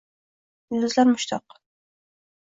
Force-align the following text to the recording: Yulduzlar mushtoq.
Yulduzlar 0.71 1.07
mushtoq. 1.11 1.55